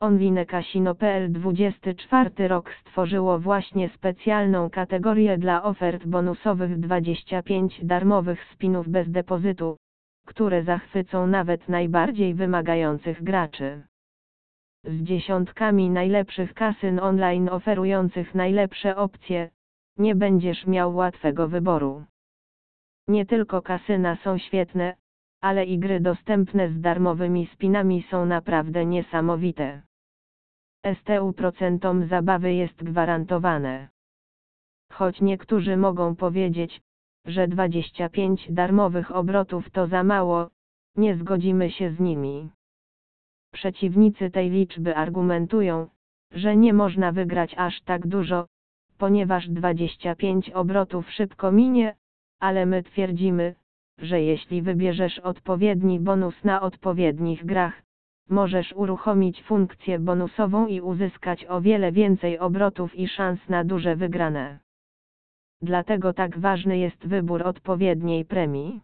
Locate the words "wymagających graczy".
12.34-13.82